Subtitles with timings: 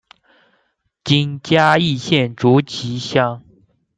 [1.03, 3.43] 今嘉义县竹崎乡。